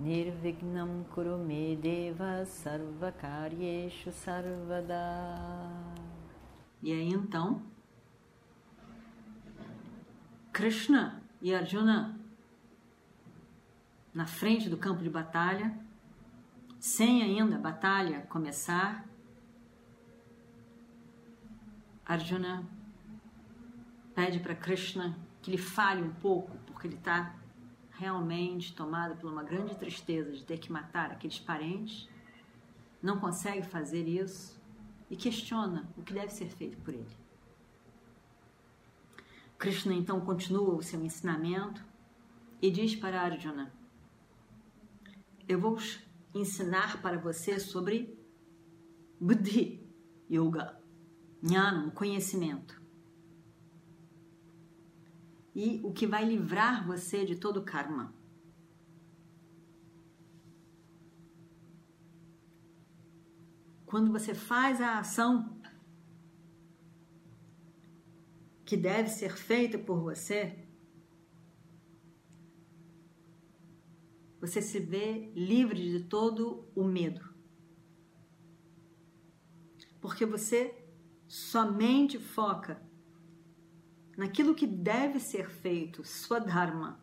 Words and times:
Nirvignam 0.00 1.04
Kurume 1.10 1.76
Deva 1.76 2.46
Sarvakaryeshu 2.46 4.10
Sarvada. 4.10 4.96
E 6.82 6.90
aí 6.90 7.10
então, 7.10 7.62
Krishna 10.50 11.22
e 11.42 11.54
Arjuna 11.54 12.18
na 14.14 14.24
frente 14.24 14.70
do 14.70 14.78
campo 14.78 15.02
de 15.02 15.10
batalha, 15.10 15.78
sem 16.78 17.22
ainda 17.22 17.56
a 17.56 17.58
batalha 17.58 18.22
começar, 18.22 19.04
Arjuna 22.06 22.66
pede 24.14 24.40
para 24.40 24.54
Krishna 24.54 25.14
que 25.42 25.50
lhe 25.50 25.58
fale 25.58 26.02
um 26.02 26.12
pouco, 26.14 26.56
porque 26.66 26.86
ele 26.86 26.96
está 26.96 27.34
realmente 28.00 28.74
tomado 28.74 29.14
por 29.20 29.30
uma 29.30 29.44
grande 29.44 29.76
tristeza 29.76 30.32
de 30.32 30.42
ter 30.42 30.58
que 30.58 30.72
matar 30.72 31.10
aqueles 31.12 31.38
parentes, 31.38 32.08
não 33.02 33.20
consegue 33.20 33.62
fazer 33.62 34.08
isso 34.08 34.58
e 35.10 35.16
questiona 35.16 35.86
o 35.98 36.02
que 36.02 36.14
deve 36.14 36.32
ser 36.32 36.48
feito 36.48 36.78
por 36.78 36.94
ele. 36.94 37.14
Krishna 39.58 39.92
então 39.92 40.18
continua 40.22 40.76
o 40.76 40.82
seu 40.82 41.04
ensinamento 41.04 41.84
e 42.62 42.70
diz 42.70 42.96
para 42.96 43.20
Arjuna: 43.20 43.70
Eu 45.46 45.60
vou 45.60 45.76
ensinar 46.34 47.02
para 47.02 47.18
você 47.18 47.60
sobre 47.60 48.18
Buddhi 49.20 49.86
Yoga, 50.30 50.80
Jnana, 51.42 51.90
conhecimento. 51.90 52.79
E 55.62 55.78
o 55.84 55.92
que 55.92 56.06
vai 56.06 56.24
livrar 56.24 56.86
você 56.86 57.22
de 57.22 57.36
todo 57.36 57.62
karma. 57.62 58.14
Quando 63.84 64.10
você 64.10 64.32
faz 64.34 64.80
a 64.80 64.98
ação 64.98 65.60
que 68.64 68.74
deve 68.74 69.10
ser 69.10 69.36
feita 69.36 69.76
por 69.78 70.00
você, 70.00 70.66
você 74.40 74.62
se 74.62 74.80
vê 74.80 75.30
livre 75.34 75.90
de 75.90 76.04
todo 76.04 76.70
o 76.74 76.84
medo. 76.84 77.34
Porque 80.00 80.24
você 80.24 80.74
somente 81.28 82.18
foca 82.18 82.89
naquilo 84.20 84.54
que 84.54 84.66
deve 84.66 85.18
ser 85.18 85.48
feito, 85.48 86.04
sua 86.04 86.38
dharma, 86.38 87.00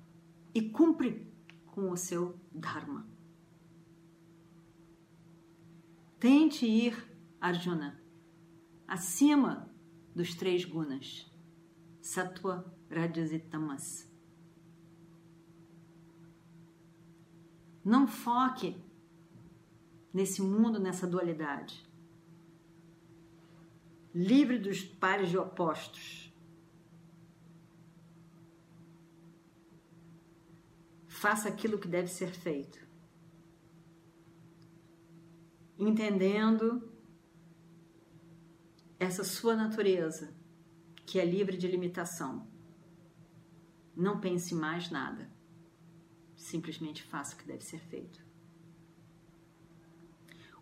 e 0.54 0.62
cumpre 0.62 1.28
com 1.66 1.90
o 1.90 1.98
seu 1.98 2.40
dharma. 2.52 3.08
Tente 6.20 6.68
ir, 6.68 6.96
Arjuna, 7.42 8.00
acima 8.88 9.68
dos 10.14 10.36
três 10.36 10.64
gunas. 10.64 11.28
Sattva, 12.00 12.72
Rajas 12.88 13.32
e 13.32 13.40
Tamas. 13.40 14.08
Não 17.84 18.08
foque 18.08 18.80
nesse 20.14 20.40
mundo, 20.44 20.80
nessa 20.80 21.08
dualidade. 21.08 21.84
Livre 24.14 24.60
dos 24.60 24.84
pares 24.84 25.30
de 25.30 25.38
opostos. 25.40 26.27
Faça 31.20 31.50
aquilo 31.50 31.80
que 31.80 31.88
deve 31.88 32.10
ser 32.10 32.30
feito. 32.32 32.80
Entendendo 35.76 36.92
essa 39.00 39.24
sua 39.24 39.56
natureza 39.56 40.32
que 41.08 41.20
é 41.20 41.26
livre 41.26 41.58
de 41.58 41.68
limitação. 41.68 42.48
Não 43.96 44.20
pense 44.20 44.54
mais 44.54 44.92
nada. 44.92 45.28
Simplesmente 46.36 47.02
faça 47.02 47.34
o 47.34 47.40
que 47.40 47.48
deve 47.48 47.64
ser 47.64 47.80
feito. 47.80 48.24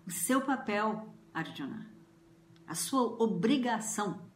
O 0.07 0.11
seu 0.11 0.39
papel, 0.39 1.13
Arjuna, 1.33 1.91
a 2.65 2.75
sua 2.75 3.01
obrigação, 3.21 4.31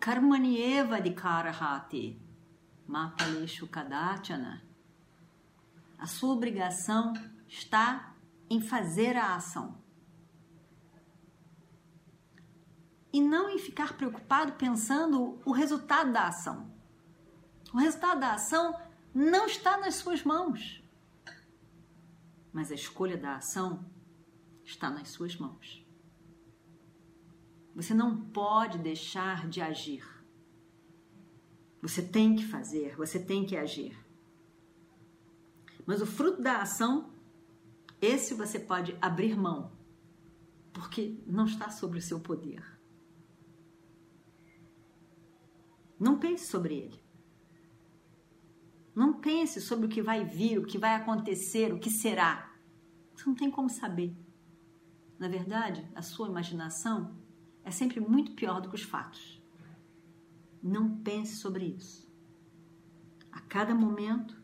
Karmanieva 0.00 1.02
de 1.02 1.12
Karahati, 1.12 2.18
Mapaleshu 2.86 3.68
Kadachana, 3.68 4.71
a 6.02 6.06
sua 6.06 6.32
obrigação 6.32 7.14
está 7.46 8.16
em 8.50 8.60
fazer 8.60 9.16
a 9.16 9.36
ação. 9.36 9.80
e 13.12 13.20
não 13.20 13.50
em 13.50 13.58
ficar 13.58 13.94
preocupado 13.96 14.54
pensando 14.54 15.38
o 15.44 15.52
resultado 15.52 16.12
da 16.12 16.28
ação. 16.28 16.72
O 17.72 17.76
resultado 17.76 18.20
da 18.20 18.32
ação 18.32 18.74
não 19.14 19.46
está 19.46 19.76
nas 19.76 19.96
suas 19.96 20.24
mãos, 20.24 20.82
mas 22.52 22.72
a 22.72 22.74
escolha 22.74 23.16
da 23.16 23.36
ação 23.36 23.84
está 24.64 24.88
nas 24.88 25.10
suas 25.10 25.36
mãos. 25.36 25.86
Você 27.74 27.92
não 27.92 28.16
pode 28.16 28.78
deixar 28.78 29.46
de 29.46 29.60
agir. 29.60 30.06
Você 31.82 32.02
tem 32.02 32.34
que 32.34 32.46
fazer, 32.46 32.96
você 32.96 33.18
tem 33.18 33.44
que 33.44 33.56
agir. 33.56 34.01
Mas 35.86 36.00
o 36.00 36.06
fruto 36.06 36.40
da 36.40 36.62
ação, 36.62 37.12
esse 38.00 38.34
você 38.34 38.58
pode 38.58 38.96
abrir 39.00 39.36
mão, 39.36 39.72
porque 40.72 41.18
não 41.26 41.44
está 41.44 41.70
sobre 41.70 41.98
o 41.98 42.02
seu 42.02 42.20
poder. 42.20 42.62
Não 45.98 46.18
pense 46.18 46.46
sobre 46.46 46.74
ele. 46.74 47.02
Não 48.94 49.14
pense 49.20 49.60
sobre 49.60 49.86
o 49.86 49.88
que 49.88 50.02
vai 50.02 50.24
vir, 50.24 50.58
o 50.58 50.66
que 50.66 50.76
vai 50.76 50.94
acontecer, 50.94 51.72
o 51.72 51.78
que 51.78 51.90
será. 51.90 52.52
Você 53.14 53.24
não 53.26 53.34
tem 53.34 53.50
como 53.50 53.70
saber. 53.70 54.14
Na 55.18 55.28
verdade, 55.28 55.88
a 55.94 56.02
sua 56.02 56.28
imaginação 56.28 57.16
é 57.64 57.70
sempre 57.70 58.00
muito 58.00 58.32
pior 58.32 58.60
do 58.60 58.68
que 58.68 58.74
os 58.74 58.82
fatos. 58.82 59.40
Não 60.60 60.98
pense 60.98 61.36
sobre 61.36 61.66
isso. 61.66 62.12
A 63.30 63.40
cada 63.40 63.74
momento, 63.74 64.41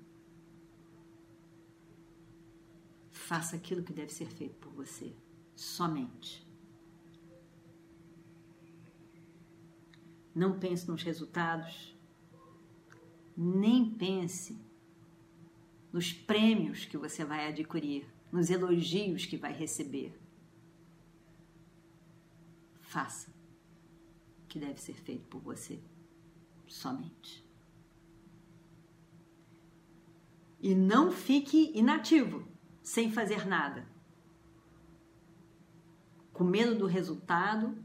faça 3.29 3.57
aquilo 3.57 3.83
que 3.83 3.93
deve 3.93 4.11
ser 4.11 4.31
feito 4.31 4.55
por 4.55 4.73
você, 4.73 5.15
somente. 5.55 6.49
Não 10.35 10.59
pense 10.59 10.89
nos 10.89 11.03
resultados, 11.03 11.95
nem 13.37 13.91
pense 13.91 14.59
nos 15.93 16.11
prêmios 16.11 16.87
que 16.87 16.97
você 16.97 17.23
vai 17.23 17.47
adquirir, 17.47 18.07
nos 18.33 18.49
elogios 18.49 19.27
que 19.27 19.37
vai 19.37 19.53
receber. 19.53 20.19
Faça 22.81 23.31
o 24.43 24.47
que 24.49 24.59
deve 24.59 24.81
ser 24.81 24.95
feito 24.95 25.27
por 25.27 25.43
você, 25.43 25.79
somente. 26.67 27.47
E 30.59 30.75
não 30.75 31.13
fique 31.13 31.73
inativo, 31.75 32.49
sem 32.89 33.11
fazer 33.11 33.47
nada. 33.47 33.87
Com 36.33 36.43
medo 36.43 36.75
do 36.75 36.87
resultado, 36.87 37.77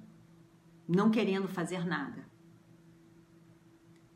não 0.88 1.12
querendo 1.12 1.48
fazer 1.50 1.86
nada. 1.86 2.26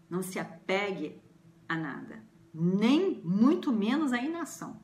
Não 0.10 0.22
se 0.22 0.40
apegue 0.40 1.22
a 1.68 1.76
nada, 1.76 2.24
nem 2.54 3.22
muito 3.22 3.74
menos 3.74 4.14
à 4.14 4.22
inação. 4.22 4.80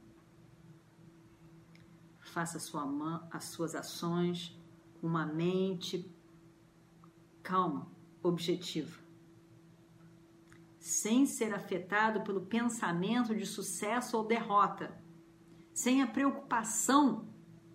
Faça 2.20 2.60
sua 2.60 2.86
mão, 2.86 3.26
as 3.32 3.46
suas 3.46 3.74
ações 3.74 4.60
com 5.00 5.08
uma 5.08 5.26
mente 5.26 6.14
calma, 7.42 7.90
objetiva, 8.22 9.00
sem 10.80 11.26
ser 11.26 11.54
afetado 11.54 12.24
pelo 12.24 12.46
pensamento 12.46 13.34
de 13.34 13.46
sucesso 13.46 14.18
ou 14.18 14.28
derrota, 14.28 15.03
sem 15.74 16.02
a 16.02 16.08
preocupação 16.08 17.28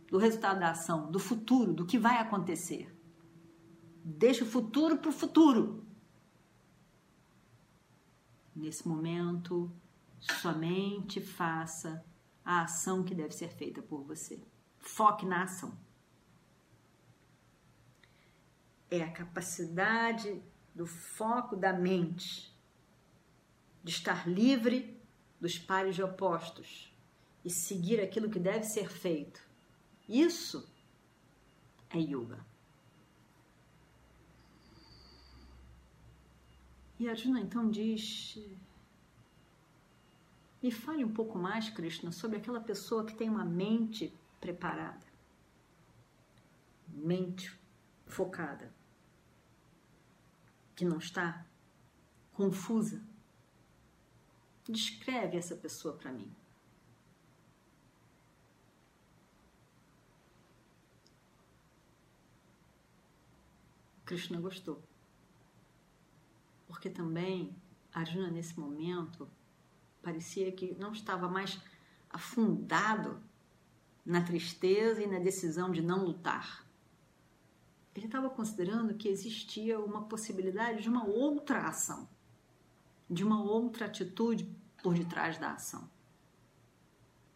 do 0.08 0.18
resultado 0.18 0.60
da 0.60 0.70
ação, 0.70 1.10
do 1.10 1.18
futuro, 1.18 1.72
do 1.72 1.84
que 1.84 1.98
vai 1.98 2.18
acontecer. 2.18 2.94
Deixa 4.04 4.44
o 4.44 4.46
futuro 4.46 4.98
para 4.98 5.10
o 5.10 5.12
futuro. 5.12 5.84
Nesse 8.54 8.88
momento, 8.88 9.70
somente 10.18 11.20
faça 11.20 12.04
a 12.44 12.62
ação 12.62 13.04
que 13.04 13.14
deve 13.14 13.34
ser 13.34 13.48
feita 13.48 13.82
por 13.82 14.02
você. 14.02 14.42
Foque 14.78 15.26
na 15.26 15.42
ação. 15.42 15.76
É 18.90 19.02
a 19.02 19.12
capacidade 19.12 20.42
do 20.74 20.86
foco 20.86 21.54
da 21.54 21.72
mente 21.72 22.56
de 23.84 23.90
estar 23.90 24.26
livre 24.26 24.98
dos 25.38 25.58
pares 25.58 25.94
de 25.94 26.02
opostos 26.02 26.97
e 27.48 27.50
seguir 27.50 27.98
aquilo 27.98 28.28
que 28.28 28.38
deve 28.38 28.64
ser 28.64 28.90
feito. 28.90 29.42
Isso 30.06 30.70
é 31.88 31.98
yoga. 31.98 32.44
E 37.00 37.08
Arjuna 37.08 37.40
então 37.40 37.70
diz: 37.70 38.38
Me 40.62 40.70
fale 40.70 41.02
um 41.02 41.14
pouco 41.14 41.38
mais, 41.38 41.70
Krishna, 41.70 42.12
sobre 42.12 42.36
aquela 42.36 42.60
pessoa 42.60 43.06
que 43.06 43.14
tem 43.14 43.30
uma 43.30 43.46
mente 43.46 44.14
preparada, 44.38 45.06
mente 46.86 47.58
focada, 48.04 48.70
que 50.76 50.84
não 50.84 50.98
está 50.98 51.46
confusa. 52.34 53.02
Descreve 54.64 55.38
essa 55.38 55.56
pessoa 55.56 55.96
para 55.96 56.12
mim. 56.12 56.30
Krishna 64.08 64.40
gostou 64.40 64.82
porque 66.66 66.90
também 66.90 67.54
Arjuna, 67.92 68.30
nesse 68.30 68.58
momento, 68.60 69.28
parecia 70.02 70.52
que 70.52 70.74
não 70.74 70.92
estava 70.92 71.28
mais 71.28 71.58
afundado 72.10 73.20
na 74.04 74.22
tristeza 74.22 75.02
e 75.02 75.06
na 75.06 75.18
decisão 75.18 75.72
de 75.72 75.82
não 75.82 76.04
lutar. 76.04 76.66
Ele 77.94 78.06
estava 78.06 78.30
considerando 78.30 78.94
que 78.94 79.08
existia 79.08 79.80
uma 79.80 80.04
possibilidade 80.04 80.82
de 80.82 80.88
uma 80.88 81.04
outra 81.04 81.66
ação, 81.66 82.08
de 83.10 83.24
uma 83.24 83.42
outra 83.42 83.86
atitude 83.86 84.48
por 84.82 84.94
detrás 84.94 85.38
da 85.38 85.52
ação. 85.52 85.90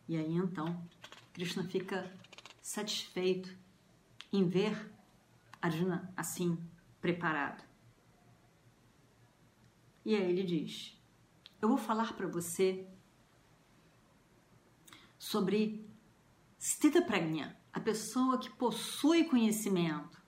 E 0.06 0.16
aí 0.16 0.36
então, 0.36 0.86
Krishna 1.32 1.64
fica 1.64 2.10
satisfeito 2.60 3.52
em 4.32 4.46
ver 4.46 4.91
Arjuna 5.62 6.12
assim 6.16 6.58
preparado. 7.00 7.64
E 10.04 10.14
aí 10.16 10.28
ele 10.28 10.42
diz: 10.42 11.00
Eu 11.60 11.68
vou 11.68 11.78
falar 11.78 12.12
para 12.14 12.26
você 12.26 12.86
sobre 15.16 15.88
Stita 16.60 17.00
Pragna, 17.00 17.56
a 17.72 17.80
pessoa 17.80 18.38
que 18.38 18.50
possui 18.50 19.24
conhecimento 19.24 20.20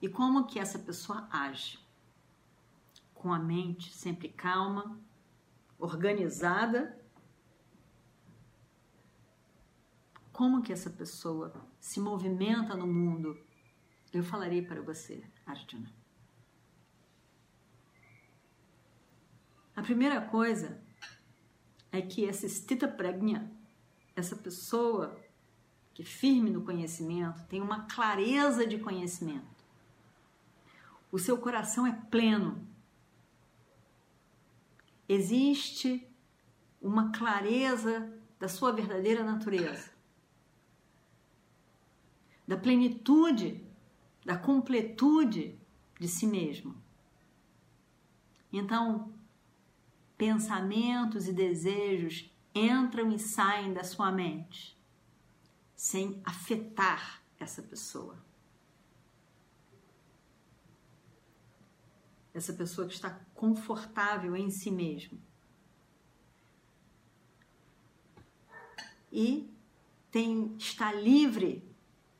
e 0.00 0.08
como 0.08 0.46
que 0.46 0.58
essa 0.58 0.78
pessoa 0.78 1.26
age. 1.30 1.78
Com 3.14 3.32
a 3.32 3.38
mente 3.38 3.92
sempre 3.92 4.28
calma, 4.28 5.00
organizada. 5.78 7.00
Como 10.32 10.62
que 10.62 10.72
essa 10.72 10.90
pessoa 10.90 11.52
se 11.78 12.00
movimenta 12.00 12.74
no 12.74 12.86
mundo? 12.86 13.38
Eu 14.12 14.22
falarei 14.22 14.60
para 14.60 14.82
você, 14.82 15.24
Arjuna. 15.46 15.90
A 19.74 19.82
primeira 19.82 20.20
coisa 20.20 20.78
é 21.90 22.02
que 22.02 22.26
essa 22.26 22.46
stita 22.46 22.86
pregna, 22.86 23.50
essa 24.14 24.36
pessoa 24.36 25.18
que 25.94 26.02
é 26.02 26.04
firme 26.04 26.50
no 26.50 26.62
conhecimento, 26.62 27.44
tem 27.46 27.60
uma 27.60 27.86
clareza 27.86 28.66
de 28.66 28.78
conhecimento. 28.78 29.46
O 31.10 31.18
seu 31.18 31.38
coração 31.38 31.86
é 31.86 31.92
pleno. 32.10 32.66
Existe 35.08 36.06
uma 36.80 37.12
clareza 37.12 38.12
da 38.38 38.48
sua 38.48 38.72
verdadeira 38.72 39.22
natureza, 39.22 39.90
da 42.46 42.56
plenitude, 42.56 43.64
da 44.24 44.36
completude 44.36 45.58
de 45.98 46.08
si 46.08 46.26
mesmo. 46.26 46.80
Então, 48.52 49.12
pensamentos 50.16 51.26
e 51.26 51.32
desejos 51.32 52.30
entram 52.54 53.10
e 53.10 53.18
saem 53.18 53.72
da 53.72 53.82
sua 53.82 54.12
mente 54.12 54.78
sem 55.74 56.20
afetar 56.24 57.22
essa 57.40 57.60
pessoa. 57.60 58.16
Essa 62.32 62.52
pessoa 62.52 62.86
que 62.86 62.94
está 62.94 63.10
confortável 63.34 64.36
em 64.36 64.48
si 64.48 64.70
mesmo. 64.70 65.20
E 69.10 69.52
tem, 70.10 70.54
está 70.56 70.92
livre 70.92 71.68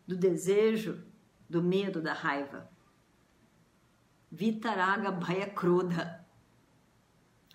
do 0.06 0.16
desejo, 0.16 1.06
do 1.52 1.62
medo, 1.62 2.00
da 2.00 2.14
raiva. 2.14 2.68
Vitaraga 4.30 5.12
Bhaya 5.12 5.50
Kruda 5.50 6.22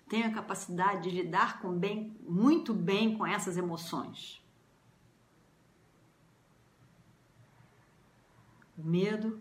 tenho 0.08 0.26
a 0.26 0.32
capacidade 0.32 1.02
de 1.02 1.10
lidar 1.10 1.60
com 1.60 1.76
bem, 1.76 2.16
muito 2.22 2.72
bem 2.72 3.18
com 3.18 3.26
essas 3.26 3.56
emoções. 3.56 4.42
O 8.76 8.82
medo, 8.82 9.40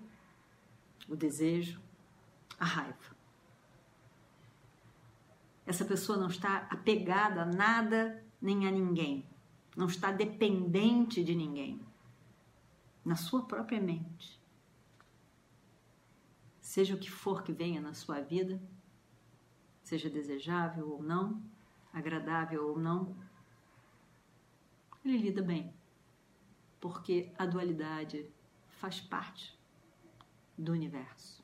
o 1.07 1.15
desejo, 1.15 1.79
a 2.59 2.65
raiva. 2.65 3.15
Essa 5.65 5.85
pessoa 5.85 6.17
não 6.17 6.27
está 6.27 6.67
apegada 6.69 7.43
a 7.43 7.45
nada 7.45 8.23
nem 8.41 8.67
a 8.67 8.71
ninguém, 8.71 9.25
não 9.75 9.85
está 9.87 10.11
dependente 10.11 11.23
de 11.23 11.35
ninguém, 11.35 11.79
na 13.05 13.15
sua 13.15 13.45
própria 13.45 13.79
mente. 13.79 14.37
Seja 16.67 16.95
o 16.95 16.99
que 16.99 17.09
for 17.09 17.43
que 17.43 17.53
venha 17.53 17.79
na 17.79 17.93
sua 17.93 18.19
vida, 18.19 18.61
seja 19.81 20.09
desejável 20.09 20.91
ou 20.91 21.01
não, 21.01 21.41
agradável 21.93 22.67
ou 22.67 22.77
não, 22.77 23.15
ele 25.01 25.17
lida 25.17 25.41
bem, 25.41 25.73
porque 26.81 27.31
a 27.37 27.45
dualidade 27.45 28.29
faz 28.67 28.99
parte 28.99 29.57
do 30.57 30.73
universo. 30.73 31.41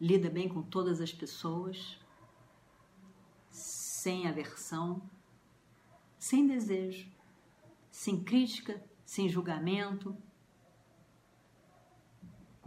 Lida 0.00 0.30
bem 0.30 0.48
com 0.48 0.62
todas 0.62 1.02
as 1.02 1.12
pessoas, 1.12 2.00
sem 3.50 4.26
aversão, 4.26 5.02
sem 6.18 6.46
desejo, 6.46 7.12
sem 7.90 8.24
crítica, 8.24 8.82
sem 9.04 9.28
julgamento, 9.28 10.16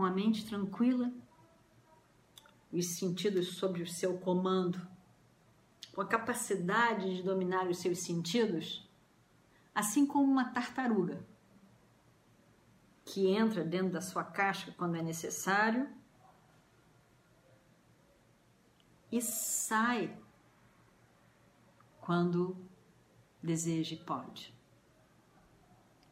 com 0.01 0.05
a 0.05 0.09
mente 0.09 0.47
tranquila 0.47 1.13
os 2.73 2.97
sentidos 2.97 3.49
sob 3.49 3.83
o 3.83 3.87
seu 3.87 4.17
comando, 4.17 4.81
com 5.93 6.01
a 6.01 6.07
capacidade 6.07 7.17
de 7.17 7.21
dominar 7.21 7.67
os 7.67 7.77
seus 7.77 7.99
sentidos, 7.99 8.89
assim 9.75 10.03
como 10.07 10.23
uma 10.23 10.49
tartaruga 10.49 11.23
que 13.05 13.27
entra 13.27 13.63
dentro 13.63 13.91
da 13.91 14.01
sua 14.01 14.23
casca 14.23 14.71
quando 14.71 14.95
é 14.95 15.03
necessário 15.03 15.87
e 19.11 19.21
sai 19.21 20.17
quando 21.99 22.57
deseja 23.39 23.93
e 23.93 23.99
pode. 23.99 24.51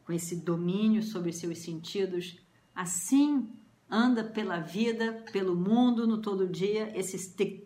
Com 0.04 0.12
esse 0.12 0.36
domínio 0.36 1.02
sobre 1.02 1.32
seus 1.32 1.58
sentidos, 1.58 2.38
assim 2.72 3.59
anda 3.90 4.22
pela 4.22 4.60
vida, 4.60 5.24
pelo 5.32 5.56
mundo, 5.56 6.06
no 6.06 6.18
todo 6.18 6.46
dia, 6.46 6.96
esse 6.96 7.18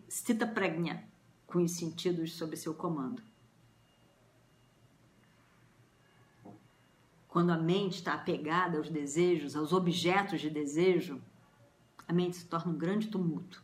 stita 0.09 0.47
pregna, 0.47 1.05
com 1.47 1.63
os 1.63 1.73
sentidos 1.73 2.33
sob 2.35 2.57
seu 2.57 2.75
comando. 2.75 3.23
Quando 7.29 7.51
a 7.51 7.59
mente 7.59 7.97
está 7.97 8.15
apegada 8.15 8.79
aos 8.79 8.89
desejos, 8.89 9.57
aos 9.57 9.73
objetos 9.73 10.41
de 10.41 10.49
desejo, 10.49 11.21
a 12.07 12.13
mente 12.13 12.37
se 12.37 12.47
torna 12.47 12.73
um 12.73 12.79
grande 12.79 13.09
tumulto. 13.09 13.63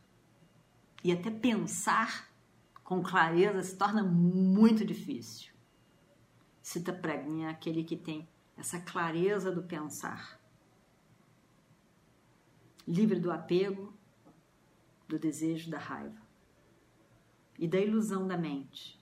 E 1.04 1.12
até 1.12 1.30
pensar 1.30 2.28
com 2.82 3.02
clareza 3.02 3.62
se 3.62 3.76
torna 3.76 4.02
muito 4.02 4.84
difícil. 4.84 5.52
Cita 6.60 6.92
Pregna 6.92 7.44
é 7.44 7.50
aquele 7.50 7.84
que 7.84 7.96
tem 7.96 8.28
essa 8.56 8.80
clareza 8.80 9.52
do 9.52 9.62
pensar. 9.62 10.39
Livre 12.90 13.20
do 13.20 13.30
apego, 13.30 13.94
do 15.06 15.16
desejo, 15.16 15.70
da 15.70 15.78
raiva 15.78 16.20
e 17.56 17.68
da 17.68 17.78
ilusão 17.78 18.26
da 18.26 18.36
mente. 18.36 19.00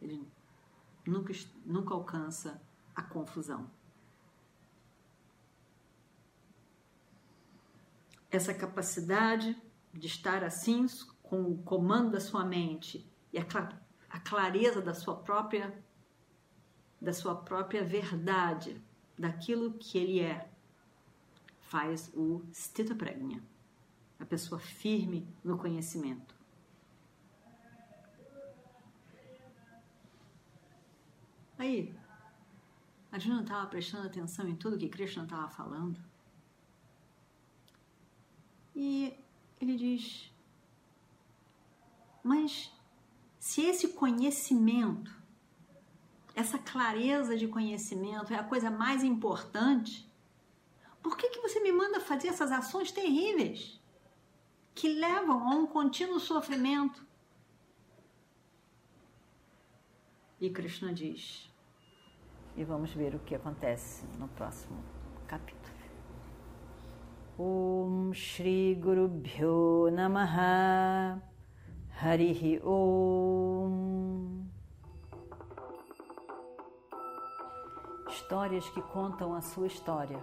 Ele 0.00 0.26
nunca, 1.06 1.34
nunca 1.66 1.92
alcança 1.92 2.62
a 2.94 3.02
confusão. 3.02 3.70
Essa 8.30 8.54
capacidade 8.54 9.60
de 9.92 10.06
estar 10.06 10.42
assim, 10.42 10.86
com 11.22 11.42
o 11.42 11.62
comando 11.64 12.12
da 12.12 12.20
sua 12.20 12.42
mente 12.42 13.06
e 13.30 13.38
a, 13.38 13.46
a 14.08 14.18
clareza 14.18 14.80
da 14.80 14.94
sua 14.94 15.16
própria 15.16 15.78
da 16.98 17.12
sua 17.12 17.34
própria 17.34 17.84
verdade, 17.84 18.80
daquilo 19.18 19.72
que 19.72 19.98
ele 19.98 20.20
é, 20.20 20.51
faz 21.72 22.10
o 22.12 22.44
stita 22.52 22.94
pregna, 22.94 23.42
a 24.20 24.26
pessoa 24.26 24.60
firme 24.60 25.26
no 25.42 25.56
conhecimento. 25.56 26.34
Aí, 31.58 31.94
a 33.10 33.18
Juna 33.18 33.40
estava 33.40 33.66
prestando 33.68 34.06
atenção 34.06 34.46
em 34.46 34.54
tudo 34.54 34.76
que 34.76 34.86
Krishna 34.86 35.22
estava 35.22 35.48
falando. 35.48 35.98
E 38.76 39.16
ele 39.58 39.76
diz: 39.78 40.30
Mas 42.22 42.70
se 43.38 43.62
esse 43.62 43.94
conhecimento, 43.94 45.10
essa 46.34 46.58
clareza 46.58 47.34
de 47.34 47.48
conhecimento 47.48 48.34
é 48.34 48.36
a 48.36 48.44
coisa 48.44 48.70
mais 48.70 49.02
importante, 49.02 50.06
por 51.02 51.16
que, 51.16 51.28
que 51.28 51.40
você 51.40 51.60
me 51.60 51.72
manda 51.72 52.00
fazer 52.00 52.28
essas 52.28 52.52
ações 52.52 52.92
terríveis 52.92 53.80
que 54.74 54.88
levam 54.88 55.48
a 55.48 55.54
um 55.54 55.66
contínuo 55.66 56.20
sofrimento? 56.20 57.04
E 60.40 60.50
Krishna 60.50 60.92
diz: 60.92 61.52
e 62.56 62.64
vamos 62.64 62.92
ver 62.92 63.14
o 63.14 63.18
que 63.20 63.34
acontece 63.34 64.04
no 64.18 64.28
próximo 64.28 64.82
capítulo. 65.26 65.72
Om 67.38 68.12
Shri 68.12 68.74
Guru 68.74 69.08
Bhyo 69.08 69.90
Namaha 69.90 71.22
Harihi 71.98 72.60
Om 72.62 74.44
Histórias 78.08 78.68
que 78.68 78.82
contam 78.82 79.34
a 79.34 79.40
sua 79.40 79.66
história, 79.66 80.22